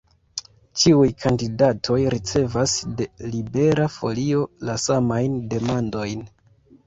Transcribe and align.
Ĉiuj 0.83 1.07
kandidatoj 1.23 1.97
ricevas 2.13 2.73
de 3.01 3.07
Libera 3.35 3.87
Folio 3.97 4.41
la 4.69 4.79
samajn 4.87 5.37
demandojn. 5.55 6.25